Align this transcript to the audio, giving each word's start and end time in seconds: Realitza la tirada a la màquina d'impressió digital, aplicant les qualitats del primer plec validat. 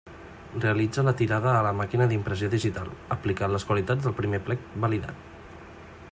Realitza 0.61 1.03
la 1.07 1.13
tirada 1.19 1.51
a 1.57 1.59
la 1.67 1.73
màquina 1.81 2.07
d'impressió 2.13 2.49
digital, 2.55 2.89
aplicant 3.19 3.53
les 3.57 3.69
qualitats 3.73 4.07
del 4.07 4.19
primer 4.23 4.41
plec 4.49 4.65
validat. 4.87 5.37